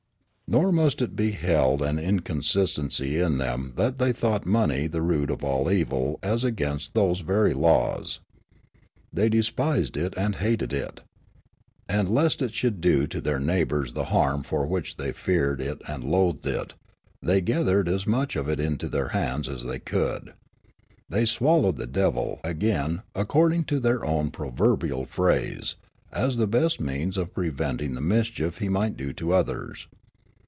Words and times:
Nor 0.51 0.73
must 0.73 1.01
it 1.01 1.15
be 1.15 1.31
held 1.31 1.81
an 1.81 1.97
inconsistency 1.97 3.17
in 3.17 3.37
them 3.37 3.71
that 3.77 3.99
they 3.99 4.11
thought 4.11 4.45
money 4.45 4.85
the 4.85 5.01
root 5.01 5.31
of 5.31 5.45
all 5.45 5.71
evil 5.71 6.19
as 6.21 6.43
against 6.43 6.93
those 6.93 7.23
verN^ 7.23 7.55
laws. 7.55 8.19
They 9.13 9.29
despised 9.29 9.95
it 9.95 10.13
and 10.17 10.35
hated 10.35 10.73
it. 10.73 10.99
And 11.87 12.09
lest 12.09 12.41
it 12.41 12.53
should 12.53 12.81
do 12.81 13.07
to 13.07 13.21
their 13.21 13.39
neighbours 13.39 13.93
the 13.93 14.03
harm 14.11 14.43
for 14.43 14.67
which 14.67 14.97
they 14.97 15.13
feared 15.13 15.61
it 15.61 15.81
and 15.87 16.03
loathed 16.03 16.45
it, 16.45 16.73
they 17.21 17.39
gathered 17.39 17.87
as 17.87 18.05
much 18.05 18.35
of 18.35 18.49
it 18.49 18.59
into 18.59 18.89
their 18.89 19.07
hands 19.07 19.47
as 19.47 19.63
they 19.63 19.79
could." 19.79 20.33
They 21.09 21.23
swallowed 21.23 21.77
the 21.77 21.87
devil" 21.87 22.41
again, 22.43 23.03
according 23.15 23.63
to 23.65 23.79
their 23.79 24.03
own 24.03 24.31
proverbial 24.31 25.05
phrase, 25.05 25.77
as 26.11 26.35
the 26.35 26.45
best 26.45 26.81
means 26.81 27.15
of 27.15 27.33
preventing 27.33 27.93
the 27.93 28.01
mischief 28.01 28.57
he 28.57 28.67
might 28.67 28.97
do 28.97 29.13
to 29.13 29.31
others. 29.31 29.87